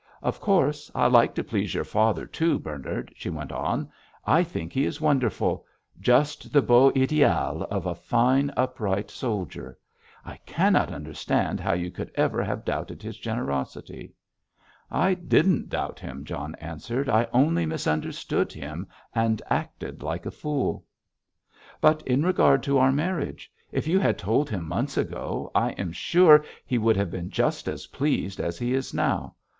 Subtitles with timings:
[0.23, 3.91] "Of course I like to please your father, too, Bernard," she went on.
[4.25, 5.63] "I think he is wonderful;
[5.99, 9.77] just the beau ideal of a fine, upright soldier.
[10.25, 14.15] I cannot understand how you could ever have doubted his generosity."
[14.89, 17.07] "I didn't doubt him," John answered.
[17.07, 20.83] "I only misunderstood him, and acted like a fool."
[21.79, 23.51] "But in regard to our marriage.
[23.71, 27.67] If you had told him months ago, I am sure he would have been just
[27.67, 29.35] as pleased as he is now.